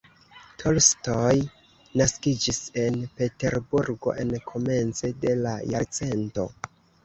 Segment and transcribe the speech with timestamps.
[0.61, 1.33] Tolstoj
[2.01, 6.53] naskiĝis en Peterburgo en komence de la jarcento.